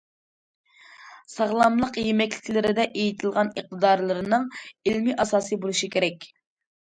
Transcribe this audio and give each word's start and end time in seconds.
ساغلاملىق 1.33 1.99
يېمەكلىكلىرىدە 2.03 2.85
ئېيتىلغان 3.01 3.51
ئىقتىدارلىرىنىڭ 3.61 4.47
ئىلمىي 4.71 5.17
ئاساسى 5.25 5.61
بولۇشى 5.67 5.91
كېرەك. 5.97 6.27